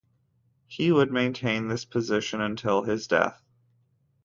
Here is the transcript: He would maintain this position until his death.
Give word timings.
He 0.65 0.91
would 0.91 1.11
maintain 1.13 1.67
this 1.67 1.85
position 1.85 2.41
until 2.41 2.81
his 2.81 3.05
death. 3.05 3.39